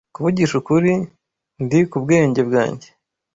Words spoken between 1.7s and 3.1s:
ku bwenge bwanjye